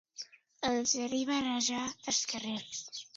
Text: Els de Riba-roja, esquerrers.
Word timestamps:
Els 0.69 0.93
de 1.01 1.09
Riba-roja, 1.11 1.83
esquerrers. 2.13 2.81